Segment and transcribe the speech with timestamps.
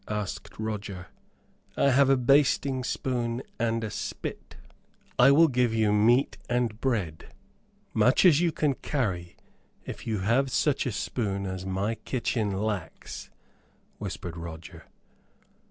[0.09, 1.05] asked Roger.
[1.77, 4.55] "I have a basting spoon and a spit."
[5.19, 7.31] "I will give you meat and bread
[7.93, 9.35] much as you can carry
[9.85, 13.29] if you have such a spoon as my kitchen lacks,"
[13.99, 14.85] whispered Roger.